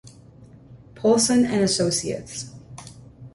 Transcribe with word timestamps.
Poulson 0.95 1.45
and 1.45 1.61
Associates. 1.63 2.51